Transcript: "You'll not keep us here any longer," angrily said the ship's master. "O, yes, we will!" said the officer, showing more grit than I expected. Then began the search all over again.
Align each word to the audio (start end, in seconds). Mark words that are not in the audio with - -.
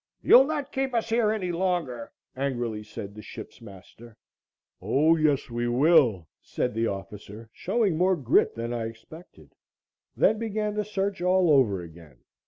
"You'll 0.23 0.45
not 0.47 0.71
keep 0.71 0.95
us 0.95 1.09
here 1.09 1.29
any 1.29 1.51
longer," 1.51 2.11
angrily 2.35 2.81
said 2.81 3.13
the 3.13 3.21
ship's 3.21 3.61
master. 3.61 4.17
"O, 4.81 5.15
yes, 5.15 5.51
we 5.51 5.67
will!" 5.67 6.27
said 6.41 6.73
the 6.73 6.87
officer, 6.87 7.51
showing 7.53 7.99
more 7.99 8.15
grit 8.15 8.55
than 8.55 8.73
I 8.73 8.87
expected. 8.87 9.53
Then 10.17 10.39
began 10.39 10.73
the 10.73 10.85
search 10.85 11.21
all 11.21 11.51
over 11.51 11.81
again. 11.83 12.17